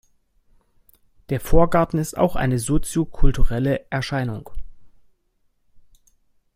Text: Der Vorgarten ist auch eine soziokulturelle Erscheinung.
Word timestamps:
Der 1.29 1.39
Vorgarten 1.39 1.99
ist 1.99 2.17
auch 2.17 2.35
eine 2.35 2.57
soziokulturelle 2.57 3.85
Erscheinung. 3.91 4.49